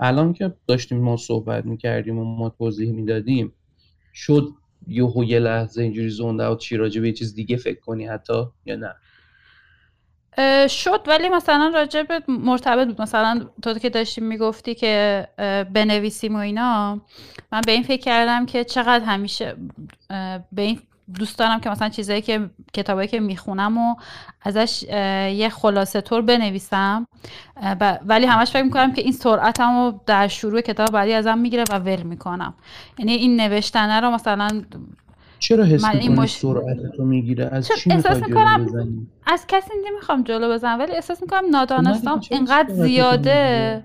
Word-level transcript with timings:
الان 0.00 0.32
که 0.32 0.52
داشتیم 0.66 0.98
ما 0.98 1.16
صحبت 1.16 1.64
می‌کردیم 1.66 2.18
و 2.18 2.24
ما 2.24 2.48
توضیح 2.48 2.92
می‌دادیم 2.92 3.52
شد 4.14 4.48
یهو 4.88 5.24
یه 5.24 5.38
لحظه 5.38 5.82
اینجوری 5.82 6.08
زونده 6.08 6.46
و 6.46 6.56
چی 6.56 6.76
راجع 6.76 7.00
به 7.00 7.12
چیز 7.12 7.34
دیگه 7.34 7.56
فکر 7.56 7.80
کنی 7.80 8.06
حتی 8.06 8.44
یا 8.66 8.76
نه؟ 8.76 8.94
شد 10.68 11.00
ولی 11.06 11.28
مثلا 11.28 11.72
راجع 11.74 12.02
مرتبط 12.28 12.86
بود. 12.86 13.02
مثلا 13.02 13.46
تو 13.62 13.74
که 13.74 13.90
داشتیم 13.90 14.24
می‌گفتی 14.24 14.74
که 14.74 15.26
بنویسیم 15.74 16.36
و 16.36 16.38
اینا 16.38 17.00
من 17.52 17.60
به 17.66 17.72
این 17.72 17.82
فکر 17.82 18.02
کردم 18.02 18.46
که 18.46 18.64
چقدر 18.64 19.04
همیشه 19.04 19.56
به 20.52 20.62
این 20.62 20.80
دوست 21.18 21.38
دارم 21.38 21.60
که 21.60 21.70
مثلا 21.70 21.88
چیزایی 21.88 22.22
که 22.22 22.50
کتابایی 22.72 23.08
که 23.08 23.20
می‌خونم 23.20 23.78
و 23.78 23.94
ازش 24.42 24.82
یه 25.32 25.48
خلاصه 25.48 26.00
طور 26.00 26.22
بنویسم. 26.22 27.06
ولی 28.06 28.26
همش 28.26 28.50
فکر 28.50 28.62
می‌کنم 28.62 28.92
که 28.92 29.02
این 29.02 29.12
سرعتم 29.12 29.76
رو 29.76 30.00
در 30.06 30.28
شروع 30.28 30.60
کتاب 30.60 30.90
بعدی 30.90 31.12
ازم 31.12 31.38
می‌گیره 31.38 31.64
و 31.70 31.78
ول 31.78 32.02
می‌کنم. 32.02 32.54
یعنی 32.98 33.12
این 33.12 33.40
نوشتنه 33.40 34.00
رو 34.00 34.10
مثلا 34.10 34.48
چرا 35.38 35.64
حس 35.64 35.84
می‌کنی 35.84 36.08
مش... 36.08 36.36
سرعت 36.36 36.78
رو 36.98 37.04
می‌گیره؟ 37.04 37.48
از 37.52 37.68
چی 37.68 37.92
احساس 37.92 38.22
می‌کنم 38.22 38.66
از 39.26 39.44
کسی 39.48 39.70
نمی‌خوام 39.86 40.22
جلو 40.22 40.54
بزنم 40.54 40.78
ولی 40.78 40.92
احساس 40.92 41.22
می‌کنم 41.22 41.44
نادانستم 41.50 42.20
اینقدر 42.30 42.74
زیاده. 42.74 43.84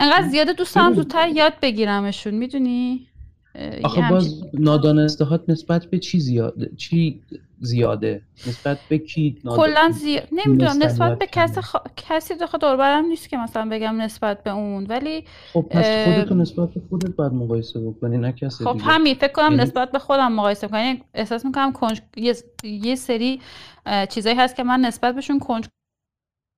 اینقدر 0.00 0.28
زیاده 0.28 0.52
دوست 0.52 0.74
دارم 0.74 0.94
زودتر 0.94 1.28
یاد 1.28 1.52
بگیرمشون 1.62 2.34
می‌دونی؟ 2.34 3.07
آخه 3.84 4.10
باز 4.10 4.42
نادانسته 4.54 5.40
نسبت 5.48 5.86
به 5.86 5.98
چی 5.98 6.20
زیاده 6.20 6.70
چی 6.76 7.22
زیاده؟ 7.60 8.22
نسبت 8.46 8.78
به 8.88 8.98
کی 8.98 9.38
کلا 9.44 9.90
زی... 9.90 10.20
نمی‌دونم 10.32 10.82
نسبت 10.82 11.18
به 11.18 11.26
کسی 11.26 11.60
خ... 11.60 11.76
کسی 11.96 12.34
داخل 12.34 12.58
دوربرم 12.58 13.04
نیست 13.04 13.28
که 13.28 13.36
مثلا 13.36 13.68
بگم 13.68 14.00
نسبت 14.00 14.42
به 14.42 14.50
اون 14.50 14.86
ولی 14.86 15.24
خب 15.52 15.66
پس 15.70 16.04
خودتو 16.04 16.34
نسبت 16.34 16.74
به 16.74 16.80
خودت 16.88 17.16
باید 17.16 17.32
مقایسه 17.32 17.80
بکنی 17.80 18.16
نه 18.16 18.32
کسی 18.32 18.64
خب 18.64 18.80
همین 18.84 19.14
فکر 19.14 19.32
کنم 19.32 19.50
یعنی... 19.50 19.62
نسبت 19.62 19.92
به 19.92 19.98
خودم 19.98 20.32
مقایسه 20.32 20.68
کنم 20.68 20.80
یعنی 20.84 21.02
احساس 21.14 21.44
می‌کنم 21.44 21.72
کنج... 21.72 22.00
یه... 22.16 22.34
یه 22.64 22.94
سری 22.94 23.40
چیزایی 24.08 24.36
هست 24.36 24.56
که 24.56 24.62
من 24.62 24.80
نسبت 24.80 25.14
بهشون 25.14 25.38
کنج 25.38 25.64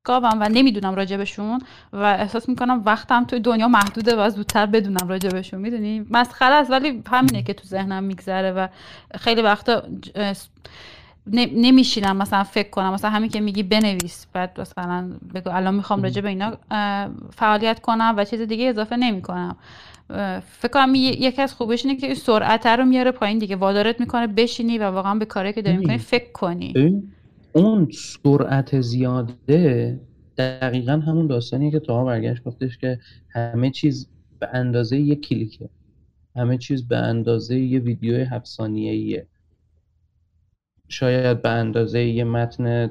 گاوم 0.04 0.38
و 0.40 0.48
نمی‌دونم 0.48 0.94
راجبشون 0.94 1.58
و 1.92 1.96
احساس 1.96 2.48
می‌کنم 2.48 2.82
وقتم 2.86 3.24
توی 3.24 3.40
دنیا 3.40 3.68
محدوده 3.68 4.16
و 4.16 4.30
زودتر 4.30 4.66
بدونم 4.66 5.08
راجبشون 5.08 5.60
می‌دونی؟ 5.60 6.06
مسخره 6.10 6.54
است 6.54 6.70
ولی 6.70 7.02
همینه 7.10 7.42
که 7.42 7.54
تو 7.54 7.64
ذهنم 7.64 8.04
میگذره 8.04 8.52
و 8.52 8.66
خیلی 9.18 9.42
وقتا 9.42 9.82
نمیشینم 11.32 12.16
مثلا 12.16 12.44
فکر 12.44 12.70
کنم 12.70 12.92
مثلا 12.92 13.10
همین 13.10 13.30
که 13.30 13.40
میگی 13.40 13.62
بنویس 13.62 14.26
بعد 14.32 14.60
مثلا 14.60 15.10
بگو 15.34 15.50
الان 15.50 15.74
می‌خوام 15.74 16.02
راجع 16.02 16.20
به 16.20 16.28
اینا 16.28 16.56
فعالیت 17.36 17.80
کنم 17.80 18.14
و 18.16 18.24
چیز 18.24 18.40
دیگه 18.40 18.64
اضافه 18.64 18.96
نمی‌کنم. 18.96 19.56
فکر 20.58 20.72
کنم 20.72 20.94
یکی 20.94 21.42
از 21.42 21.54
خوبش 21.54 21.86
اینه 21.86 22.00
که 22.00 22.14
سرعت 22.14 22.66
رو 22.66 22.84
میاره 22.84 23.10
پایین 23.10 23.38
دیگه 23.38 23.56
وادارت 23.56 24.00
می‌کنه 24.00 24.26
بشینی 24.26 24.78
و 24.78 24.82
واقعا 24.82 25.14
به 25.14 25.24
کاری 25.24 25.52
که 25.52 25.62
داری 25.62 25.76
می‌کنی 25.76 25.98
فکر 25.98 26.32
کنی. 26.32 26.72
اون 27.52 27.88
سرعت 27.92 28.80
زیاده 28.80 30.00
دقیقا 30.38 30.92
همون 30.92 31.26
داستانیه 31.26 31.70
که 31.70 31.80
تا 31.80 32.04
برگشت 32.04 32.44
گفتش 32.44 32.78
که 32.78 32.98
همه 33.28 33.70
چیز 33.70 34.08
به 34.38 34.48
اندازه 34.52 34.96
یک 34.96 35.28
کلیکه. 35.28 35.68
همه 36.36 36.58
چیز 36.58 36.88
به 36.88 36.96
اندازه 36.96 37.58
یه 37.58 37.78
ویدیو 37.78 38.24
هفت 38.24 38.46
ثانیه‌ایه. 38.46 39.26
شاید 40.88 41.42
به 41.42 41.48
اندازه 41.48 42.04
یه 42.04 42.24
متن 42.24 42.90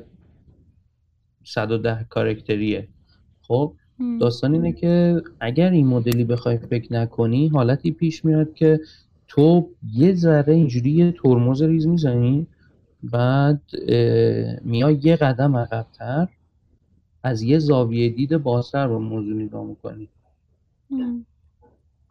110 1.43 2.03
کارکتریه. 2.09 2.87
خب 3.41 3.73
داستان 4.19 4.53
اینه 4.53 4.71
که 4.73 5.21
اگر 5.39 5.69
این 5.69 5.87
مدلی 5.87 6.23
بخوای 6.23 6.57
فکر 6.57 6.93
نکنی 6.93 7.47
حالتی 7.47 7.91
پیش 7.91 8.25
میاد 8.25 8.53
که 8.53 8.79
تو 9.27 9.69
یه 9.93 10.13
ذره 10.15 10.53
اینجوری 10.53 10.91
یه 10.91 11.11
ترمز 11.11 11.61
ریز 11.61 11.87
می‌زنی 11.87 12.47
بعد 13.03 13.61
میای 14.61 14.99
یه 15.03 15.15
قدم 15.15 15.57
عقبتر 15.57 16.27
از 17.23 17.41
یه 17.41 17.59
زاویه 17.59 18.09
دید 18.09 18.37
بازتر 18.37 18.87
به 18.87 18.97
موضوع 18.97 19.35
نگاه 19.35 19.65
می‌کنی. 19.65 20.09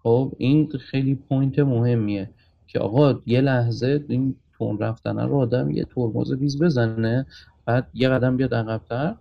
خب 0.03 0.32
این 0.38 0.69
خیلی 0.69 1.15
point 1.15 1.59
مهمیه 1.59 2.31
که 2.66 2.78
آقا 2.78 3.21
یه 3.27 3.41
لحظه 3.41 4.04
این 4.09 4.37
تند 4.53 4.78
رفتنه 4.78 5.25
رو 5.25 5.37
آدم 5.37 5.71
یه 5.71 5.84
ترمز 5.84 6.32
ریز 6.32 6.62
بزنه 6.62 7.27
بعد 7.65 7.91
یه 7.94 8.09
قدم 8.09 8.37
بیاد 8.37 8.54
عقبتر 8.54 9.15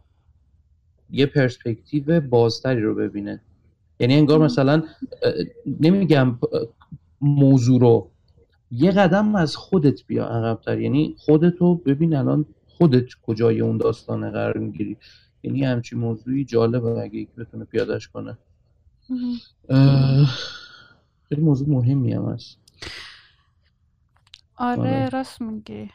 یه 1.09 1.25
پرسپکتیو 1.25 2.22
بازتری 2.22 2.81
رو 2.81 2.95
ببینه. 2.95 3.41
یعنی 4.00 4.16
انگار 4.16 4.39
مثلا 4.39 4.83
نمیگم 5.79 6.39
موضوع 7.22 7.81
رو 7.81 8.11
یه 8.72 8.91
قدم 8.91 9.35
از 9.35 9.55
خودت 9.55 10.05
بیا 10.07 10.25
عقبتر 10.25 10.79
یعنی 10.79 11.16
خودتو 11.17 11.75
ببین 11.75 12.16
الان 12.16 12.45
خودت 12.67 13.05
کجای 13.25 13.61
اون 13.61 13.78
داستانه 13.78 14.31
قرار 14.31 14.57
می‌گیری. 14.57 14.97
یعنی 15.44 15.63
همچی 15.63 15.95
موضوعی 15.95 16.45
جالبه 16.45 17.01
اگه 17.01 17.16
یکی 17.16 17.31
بتونه 17.38 17.66
پیادش 17.66 18.07
کنه. 18.07 18.38
خیلی 21.29 21.41
موضوع 21.41 21.69
مهمی 21.69 22.13
هم 22.13 22.25
هست. 22.25 22.57
آره, 24.56 24.79
آره. 24.79 25.09
راست 25.09 25.41
میگی. 25.41 25.89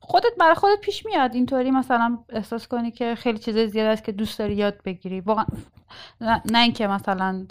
خودت 0.00 0.32
برای 0.40 0.54
خودت 0.54 0.80
پیش 0.80 1.06
میاد. 1.06 1.34
اینطوری 1.34 1.70
مثلا 1.70 2.18
احساس 2.28 2.68
کنی 2.68 2.90
که 2.90 3.14
خیلی 3.14 3.38
چیزای 3.38 3.68
زیاد 3.68 3.86
است 3.86 4.04
که 4.04 4.12
دوست 4.12 4.38
داری 4.38 4.54
یاد 4.54 4.82
بگیری. 4.84 5.20
واقعا 5.20 5.46
نه 6.50 6.58
اینکه 6.58 6.86
مثلا 6.86 7.46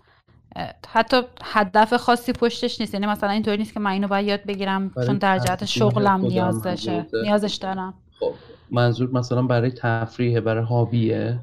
حتی 0.88 1.22
هدف 1.44 1.94
خاصی 1.94 2.34
پشتش 2.34 2.82
نیست. 2.82 2.94
یعنی 2.94 3.06
مثلا 3.06 3.30
اینطوری 3.30 3.58
نیست 3.58 3.74
که 3.74 3.80
من 3.80 3.92
اینو 3.92 4.08
باید 4.08 4.28
یاد 4.28 4.44
بگیرم 4.44 4.92
چون 5.06 5.18
در 5.18 5.40
جهت 5.40 5.66
شغلم 5.66 6.22
نیاز 6.22 6.62
داشته. 6.62 7.06
نیازش 7.24 7.56
دارم. 7.56 7.94
خب 8.20 8.34
منظور 8.72 9.10
مثلا 9.12 9.42
برای 9.42 9.72
تفریح 9.72 10.40
برای 10.40 10.64
هابیه؟ 10.64 11.40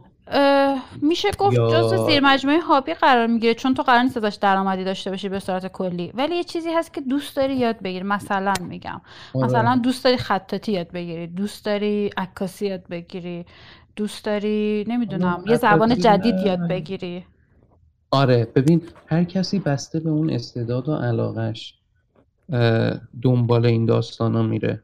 میشه 1.02 1.30
گفت 1.38 1.56
یا... 1.56 1.70
جزو 1.70 2.06
زیر 2.06 2.20
مجموعه 2.20 2.60
هابی 2.60 2.94
قرار 2.94 3.26
می‌گیره 3.26 3.54
چون 3.54 3.74
تو 3.74 3.82
قرار 3.82 4.02
نیست 4.02 4.16
ازش 4.16 4.38
درآمدی 4.40 4.84
داشته 4.84 5.10
باشی 5.10 5.28
به 5.28 5.38
صورت 5.38 5.66
کلی. 5.66 6.12
ولی 6.14 6.36
یه 6.36 6.44
چیزی 6.44 6.70
هست 6.72 6.94
که 6.94 7.00
دوست 7.00 7.36
داری 7.36 7.56
یاد 7.56 7.78
بگیری. 7.82 8.04
مثلا 8.04 8.52
میگم. 8.60 9.00
آره. 9.34 9.44
مثلا 9.44 9.80
دوست 9.82 10.04
داری 10.04 10.16
خطاطی 10.16 10.72
یاد 10.72 10.90
بگیری. 10.90 11.26
دوست 11.26 11.64
داری 11.64 12.10
عکاسی 12.16 12.66
یاد 12.66 12.88
بگیری. 12.90 13.46
دوست 13.96 14.24
داری 14.24 14.84
نمی‌دونم 14.88 15.44
یه 15.46 15.56
زبان 15.56 15.94
جدید 15.94 16.38
یاد 16.38 16.68
بگیری. 16.68 17.24
آره 18.14 18.44
ببین 18.54 18.82
هر 19.06 19.24
کسی 19.24 19.58
بسته 19.58 20.00
به 20.00 20.10
اون 20.10 20.30
استعداد 20.30 20.88
و 20.88 20.94
علاقش 20.94 21.74
دنبال 23.22 23.66
این 23.66 23.86
داستان 23.86 24.34
ها 24.34 24.42
میره. 24.42 24.82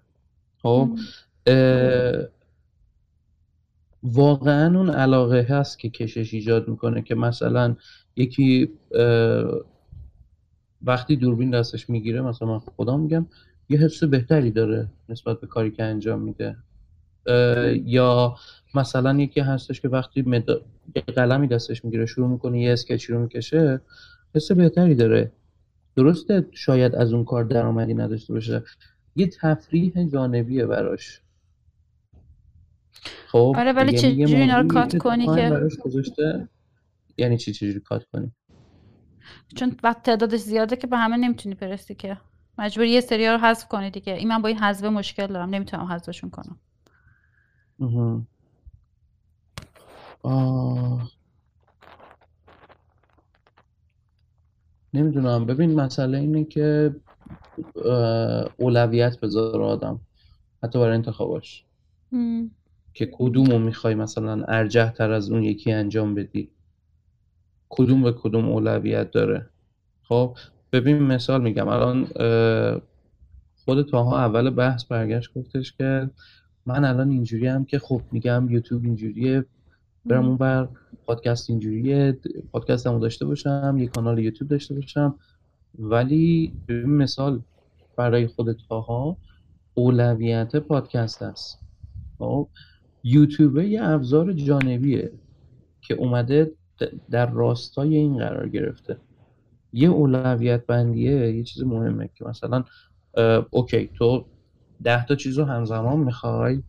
خب؟ 0.63 0.89
واقعا 4.03 4.79
اون 4.79 4.91
علاقه 4.91 5.47
هست 5.51 5.79
که 5.79 5.91
کشش 5.91 6.35
ایجاد 6.35 6.69
می‌کنه 6.69 7.03
که 7.03 7.15
مثلا 7.15 7.77
یکی 8.17 8.71
وقتی 10.83 11.17
دوربین 11.17 11.51
دستش 11.51 11.91
می‌گیره 11.91 12.21
مثلا 12.21 12.49
من 12.49 12.59
خودم 12.59 13.01
میگم 13.01 13.27
یه 13.69 13.79
حس 13.79 14.05
بهتری 14.05 14.51
داره 14.51 14.89
نسبت 15.09 15.41
به 15.41 15.47
کاری 15.47 15.71
که 15.71 15.83
انجام 15.83 16.21
میده. 16.21 16.57
یا 17.85 18.37
مثلا 18.75 19.21
یکی 19.21 19.41
هستش 19.41 19.81
که 19.81 19.89
وقتی 19.89 20.23
مد... 20.23 20.47
قلمی 21.17 21.47
دستش 21.47 21.85
می‌گیره 21.85 22.07
شروع 22.07 22.29
می‌کنه 22.29 22.61
یه 22.61 22.73
اسکچی 22.73 23.13
رو 23.13 23.23
می‌کشه 23.23 23.81
حس 24.35 24.53
بهتری 24.53 24.95
داره. 24.95 25.33
درسته 25.97 26.47
شاید 26.53 26.95
از 26.95 27.13
اون 27.13 27.25
کار 27.25 27.45
درآمدی 27.45 27.95
نداشته 27.95 28.33
باشه. 28.33 28.63
یه 29.17 29.27
تفریح 29.41 30.09
جانبیه 30.13 30.67
براش. 30.67 31.21
خب 33.27 33.55
آره 33.59 33.73
ولی 33.73 33.99
چجوری 33.99 34.35
اینا 34.35 34.61
رو 34.61 34.69
کات 34.69 34.99
کنی 34.99 35.27
که؟ 35.27 35.69
گذاشته؟ 35.85 36.49
یعنی 37.19 37.39
چی 37.39 37.53
چجوری 37.53 37.81
کات 37.81 38.05
کنی؟ 38.13 38.33
چون 39.57 39.77
وقت 39.83 40.03
تعدادش 40.03 40.41
زیاده 40.41 40.77
که 40.77 40.87
به 40.87 40.97
همه 40.97 41.17
نمی‌تونی 41.17 41.55
برسی 41.55 41.95
که. 41.95 42.17
مجبور 42.59 42.87
یه 42.87 43.01
سری 43.01 43.29
رو 43.29 43.39
حذف 43.39 43.69
کنی 43.69 43.91
دیگه. 43.91 44.13
این 44.13 44.29
من 44.29 44.43
با 44.43 44.49
این 44.49 44.59
حذف 44.59 44.85
مشکل 44.85 45.27
دارم. 45.27 45.51
نمی‌تونم 45.51 45.85
حذفشون 45.85 46.31
کنم. 46.31 46.59
آه. 50.23 51.11
نمی‌دونم. 54.95 55.47
ببین 55.47 55.75
مسئله 55.75 56.19
اینه 56.19 56.45
که 56.45 56.95
اولویت 58.57 59.21
بذاره 59.21 59.65
آدم. 59.65 60.01
حتی 60.63 60.79
برای 60.79 60.95
انتخاباش. 60.95 61.65
که 62.95 63.11
کدوم 63.13 63.47
رو 63.47 63.59
می‌خوای 63.59 63.95
مثلا 63.95 64.45
ارجه 64.45 64.91
تر 64.91 65.11
از 65.11 65.31
اون 65.31 65.43
یکی 65.43 65.73
انجام 65.73 66.15
بدی. 66.15 66.51
کدوم 67.69 68.03
به 68.03 68.13
کدوم 68.13 68.49
اولویت 68.49 69.11
داره. 69.11 69.51
خب 70.03 70.37
ببین 70.73 71.03
مثال 71.03 71.43
میگم. 71.43 71.69
الان 71.69 72.05
خود 73.65 73.91
تاها 73.91 74.19
اول 74.19 74.51
بحث 74.51 74.85
برگشت 74.85 75.35
گفتش 75.35 75.73
که 75.73 76.11
من 76.67 76.85
الان 76.85 77.11
اینجوری 77.11 77.47
هم 77.47 77.65
که 77.65 77.79
خب 77.79 78.03
میگم 78.13 78.51
یوتیوب 78.51 78.85
اینجوریه 78.85 79.45
برم 80.07 80.27
اون 80.27 80.37
بر 80.37 80.69
پادکست 81.07 81.51
اینجوریه 81.51 82.19
پادکست 82.53 82.87
هم 82.87 82.99
داشته 82.99 83.27
باشم 83.27 83.77
یه 83.79 83.87
کانال 83.87 84.19
یوتیوب 84.19 84.51
داشته 84.51 84.75
باشم. 84.75 85.15
ولی 85.79 86.53
مثال 86.87 87.41
برای 87.97 88.27
خودت 88.27 88.61
ها 88.71 89.17
اولویت 89.75 90.57
پادکست 90.57 91.23
است. 91.23 91.59
خب 92.19 92.49
یوتیوب 93.05 93.59
یه 93.59 93.85
ابزار 93.85 94.33
جانبیه 94.33 95.13
که 95.81 95.95
اومده 95.95 96.53
در 97.11 97.31
راستای 97.31 97.97
این 97.97 98.19
قرار 98.19 98.49
گرفته. 98.49 98.97
یه 99.73 99.89
اولویت 99.89 100.67
بندیه 100.67 101.37
یه 101.37 101.43
چیز 101.45 101.63
مهمه 101.63 102.11
که 102.15 102.25
مثلا 102.25 102.65
Okay 103.51 103.91
تو 103.95 104.25
ده 104.85 105.07
تا 105.07 105.15
چیز 105.15 105.39
رو 105.39 105.45
همزمان 105.45 105.99
می‌خوای؟ 105.99 106.63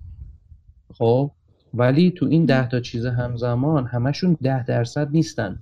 خب 0.93 1.31
ولی 1.73 2.11
تو 2.11 2.25
این 2.25 2.45
ده 2.45 2.69
تا 2.69 2.79
چیز 2.79 3.05
همزمان 3.05 3.85
همشون 3.85 4.37
ده 4.41 4.65
درصد 4.65 5.11
نیستن 5.11 5.59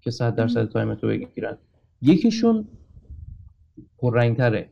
که 0.00 0.10
صد 0.10 0.34
درصد 0.34 0.68
time 0.68 0.94
تو 0.94 1.06
بگیرن. 1.06 1.58
یکیشون 2.02 2.68
پررنگتره. 3.98 4.68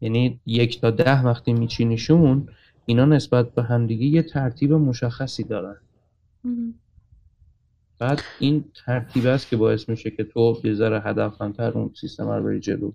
یعنی 0.00 0.40
یک 0.46 0.80
تا 0.80 0.90
ده 0.90 1.22
وقتی 1.22 1.52
میچینیشون 1.52 2.48
اینا 2.86 3.04
نسبت 3.04 3.54
به 3.54 3.62
همدیگه 3.62 4.06
یه 4.06 4.22
ترتیب 4.22 4.72
مشخصی 4.72 5.44
دارن. 5.44 5.76
بعد 7.98 8.20
این 8.38 8.64
ترتیب 8.74 9.26
است 9.26 9.48
که 9.48 9.56
باعث 9.56 9.88
میشه 9.88 10.10
که 10.10 10.24
تو 10.24 10.56
یه 10.64 10.74
ذره 10.74 11.00
هدفمندتر 11.00 11.70
اون 11.70 11.90
سیستم 12.00 12.28
رو 12.28 12.42
بری 12.42 12.60
جلو. 12.60 12.92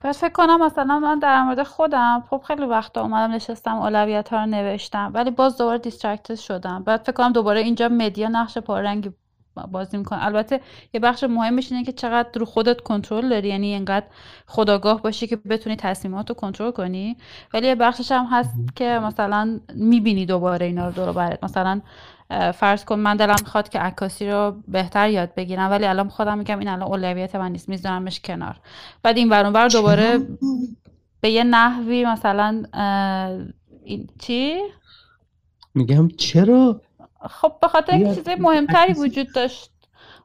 پس 0.00 0.20
فکر 0.20 0.32
کنم 0.32 0.64
مثلا 0.64 0.98
من 0.98 1.18
در 1.18 1.42
مورد 1.42 1.62
خودم 1.62 2.24
خب 2.30 2.42
خیلی 2.48 2.66
وقتا 2.66 3.02
اومدم 3.02 3.34
نشستم 3.34 3.76
اولویت 3.76 4.28
ها 4.28 4.40
رو 4.40 4.46
نوشتم 4.46 5.10
ولی 5.14 5.30
باز 5.30 5.58
دوباره 5.58 5.78
دیسترکتد 5.78 6.34
شدم. 6.34 6.84
بعد 6.84 7.00
فکر 7.02 7.12
کنم 7.12 7.32
دوباره 7.32 7.60
اینجا 7.60 7.88
مدیا 7.88 8.28
نقش 8.28 8.58
پررنگی 8.58 9.12
بازی 9.66 9.96
می‌کنه. 9.96 10.24
البته 10.24 10.60
یه 10.94 11.00
بخش 11.00 11.24
مهمش 11.24 11.72
اینه 11.72 11.84
که 11.84 11.92
چقدر 11.92 12.28
رو 12.34 12.44
خودت 12.46 12.80
کنترل 12.80 13.28
داری 13.28 13.48
یعنی 13.48 13.66
اینقدر 13.66 14.06
خداگاه 14.46 15.02
باشی 15.02 15.26
که 15.26 15.36
بتونی 15.36 15.76
تصمیمات 15.76 16.28
رو 16.28 16.34
کنترل 16.34 16.70
کنی. 16.70 17.16
ولی 17.54 17.66
یه 17.66 17.74
بخشش 17.74 18.12
هم 18.12 18.26
هست 18.30 18.54
که 18.76 18.84
مثلا 18.84 19.60
می‌بینی 19.74 20.26
دوباره 20.26 20.66
اینا 20.66 20.86
رو 20.86 20.92
دور 20.92 21.12
برات 21.12 21.44
مثلا 21.44 21.80
فرض 22.54 22.84
کن 22.84 22.98
من 22.98 23.16
دلم 23.16 23.36
می‌خواد 23.40 23.68
که 23.68 23.78
عکاسی 23.78 24.30
رو 24.30 24.56
بهتر 24.68 25.10
یاد 25.10 25.34
بگیرم 25.34 25.70
ولی 25.70 25.84
الان 25.86 26.08
خودم 26.08 26.38
میگم 26.38 26.58
این 26.58 26.68
الان 26.68 26.88
اولویت 26.88 27.34
من 27.34 27.52
نیست 27.52 27.68
میذارمش 27.68 28.20
کنار. 28.20 28.60
بعد 29.02 29.16
این 29.16 29.28
ور 29.28 29.68
دوباره 29.68 30.18
به 31.20 31.30
یه 31.30 31.44
نحوی 31.44 32.04
مثلا 32.04 32.62
این 33.84 34.08
چی؟ 34.18 34.58
میگم 35.74 36.08
چرا؟ 36.08 36.80
خب 37.20 37.52
به 37.60 37.68
خاطر 37.68 37.92
اینکه 37.92 38.14
چیزای 38.14 38.34
مهمتری 38.34 38.92
وجود 38.92 39.32
داشت. 39.34 39.70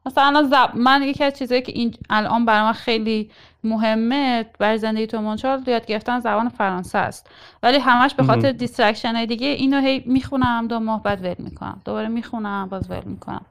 مثلا 0.06 0.42
زب... 0.42 0.76
من 0.76 1.02
یکی 1.02 1.24
از 1.24 1.32
چیزایی 1.32 1.62
که 1.62 1.72
این 1.72 1.94
الان 2.10 2.44
برای 2.44 2.62
من 2.62 2.72
خیلی 2.72 3.30
مهمه 3.64 4.46
برای 4.58 4.78
زندگی 4.78 5.06
تو 5.06 5.20
مونترال 5.20 5.62
یاد 5.66 5.86
گرفتن 5.86 6.20
زبان 6.20 6.48
فرانسه 6.48 6.98
است. 6.98 7.30
ولی 7.62 7.78
همش 7.78 8.14
به 8.14 8.22
خاطر 8.22 8.52
distraction 8.52 9.16
های 9.16 9.26
دیگه 9.26 9.46
اینو 9.46 9.80
هی 9.80 10.04
می‌خونم 10.06 10.68
دو 10.68 10.80
ماه 10.80 11.02
بعد 11.02 11.24
ول 11.24 11.34
می‌کنم. 11.38 11.82
دوباره 11.84 12.08
می‌خونم 12.08 12.68
باز 12.68 12.90
ول 12.90 13.04
می‌کنم. 13.04 13.44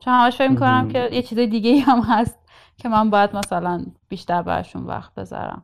چون 0.00 0.14
همش 0.14 0.36
فکر 0.36 0.48
می‌کنم 0.48 0.88
که 0.88 1.08
یه 1.12 1.22
چیز 1.22 1.38
دیگه 1.38 1.80
هم 1.80 2.00
هست 2.00 2.38
که 2.76 2.88
من 2.88 3.10
باید 3.10 3.36
مثلا 3.36 3.86
بیشتر 4.08 4.42
برشون 4.42 4.86
وقت 4.86 5.14
بذارم. 5.14 5.62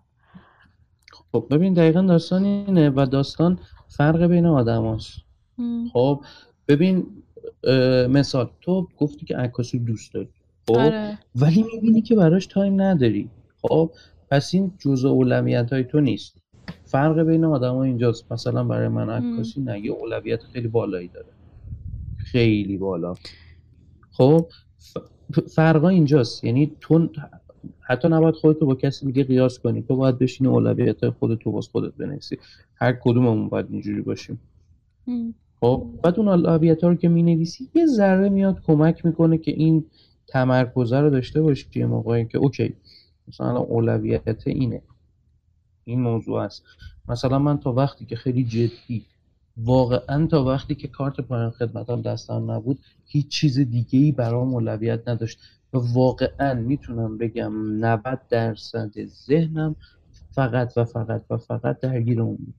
خب 1.32 1.46
ببین 1.50 1.74
دقیقا 1.74 2.00
داستان 2.00 2.44
اینه 2.44 2.90
و 2.90 3.06
داستان 3.06 3.58
فرق 3.88 4.22
بین 4.22 4.46
آدم 4.46 4.98
خب 5.92 6.24
ببین 6.68 7.06
مثال 8.08 8.50
تو 8.60 8.88
گفتی 8.98 9.26
که 9.26 9.36
عکاسی 9.36 9.78
دوست 9.78 10.14
داری. 10.14 10.28
خب؟ 10.68 10.76
آره. 10.76 11.18
ولی 11.34 11.64
می‌بینی 11.74 12.02
که 12.02 12.14
براش 12.14 12.46
تایم 12.46 12.80
نداری. 12.80 13.30
خب؟ 13.62 13.90
پس 14.30 14.54
این 14.54 14.72
جزء 14.78 15.08
اولویت 15.08 15.72
های 15.72 15.84
تو 15.84 16.00
نیست. 16.00 16.38
فرق 16.84 17.22
بین 17.22 17.44
آدم 17.44 17.76
اینجاست. 17.76 18.32
مثلا 18.32 18.64
برای 18.64 18.88
من 18.88 19.10
عکاسی 19.10 19.60
نه 19.60 19.80
یه 19.80 19.90
اولویت 19.90 20.42
خیلی 20.42 20.68
بالایی 20.68 21.08
داره. 21.08 21.26
خیلی 22.16 22.76
بالا. 22.76 23.14
خب؟ 24.10 24.46
فرقا 25.54 25.88
اینجاست. 25.88 26.44
یعنی 26.44 26.72
تو 26.80 27.08
حتی 27.80 28.08
نباید 28.08 28.34
خودتو 28.34 28.66
با 28.66 28.74
کسی 28.74 29.06
دیگه 29.06 29.24
قیاس 29.24 29.58
کنی. 29.58 29.82
تو 29.82 29.96
باید 29.96 30.18
بشینی 30.18 30.50
اولویت 30.50 31.10
خودتو 31.10 31.52
باز 31.52 31.68
خودت 31.68 31.94
بنویسی. 31.94 32.38
هر 32.74 32.92
کدوممون 32.92 33.48
باید 33.48 33.66
اینجوری 33.70 34.02
باشیم. 34.02 34.40
خب 35.60 35.86
بعد 36.02 36.18
اون 36.18 36.28
اولویت 36.28 36.84
ها 36.84 36.88
رو 36.88 36.94
که 36.94 37.08
می 37.08 37.22
نویسی 37.22 37.68
یه 37.74 37.86
ذره 37.86 38.28
میاد 38.28 38.62
کمک 38.66 39.06
می‌کنه 39.06 39.38
که 39.38 39.50
این 39.50 39.84
تمرکزه 40.26 41.00
رو 41.00 41.10
داشته 41.10 41.42
باشی 41.42 41.66
یه 41.74 41.86
موقعی 41.86 42.24
که 42.24 42.38
اوکی 42.38 42.74
مثلا 43.28 43.58
اولویت 43.58 44.46
اینه. 44.46 44.82
این 45.84 46.00
موضوع 46.00 46.40
است. 46.40 46.62
مثلا 47.08 47.38
من 47.38 47.58
تا 47.58 47.72
وقتی 47.72 48.04
که 48.04 48.16
خیلی 48.16 48.44
جدی 48.44 49.04
واقعا 49.56 50.26
تا 50.26 50.44
وقتی 50.44 50.74
که 50.74 50.88
کارت 50.88 51.20
پایان 51.20 51.50
خدمتم 51.50 52.02
دستم 52.02 52.50
نبود 52.50 52.78
هیچ 53.06 53.28
چیز 53.28 53.58
دیگه 53.58 53.98
ای 53.98 54.12
برام 54.12 54.54
اولویت 54.54 55.08
نداشت. 55.08 55.38
و 55.74 55.78
واقعا 55.78 56.54
می‌تونم 56.54 57.18
بگم 57.18 57.84
90 57.84 58.20
درصد 58.28 59.06
ذهنم 59.06 59.76
فقط 60.30 60.72
و 60.76 60.84
فقط 60.84 61.24
و 61.30 61.36
فقط 61.36 61.80
درگیر 61.80 62.20
اون 62.20 62.36
بود. 62.36 62.54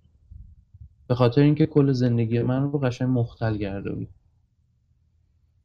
به 1.08 1.16
خاطر 1.16 1.42
اینکه 1.42 1.66
کل 1.66 1.92
زندگی 1.92 2.42
من 2.42 2.72
رو 2.72 2.80
قشنگ 2.80 3.10
مختل 3.10 3.58
کرده 3.58 3.92
بود. 3.92 4.08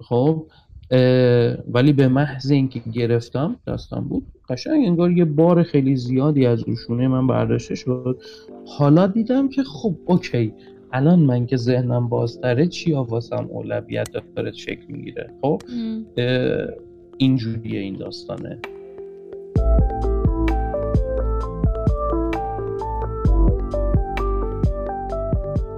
خب 0.01 0.47
ولی 1.69 1.93
به 1.93 2.09
محض 2.09 2.51
اینکه 2.51 2.81
گرفتم 2.81 3.57
دستم 3.67 4.01
بود 4.01 4.27
قشنگ 4.49 4.87
انگار 4.87 5.13
یه 5.13 5.25
بار 5.25 5.63
خیلی 5.63 5.97
زیادی 5.97 6.47
از 6.47 6.69
روشونه 6.69 7.09
من 7.09 7.27
برداشته 7.27 7.75
شد. 7.75 8.21
حالا 8.67 9.07
دیدم 9.07 9.49
که 9.49 9.63
خب 9.63 9.97
اوکی 10.05 10.55
الان 10.93 11.19
من 11.19 11.47
که 11.47 11.57
ذهنم 11.57 12.09
بازتره 12.09 12.67
چی 12.67 12.93
واسم 12.93 13.47
اولویت 13.51 14.09
داره 14.37 14.53
شکل 14.53 14.85
می‌گیره؟ 14.89 15.31
خب 15.43 15.63
اینجوریه 17.19 17.81
این 17.81 17.97
داستانه. 17.97 18.59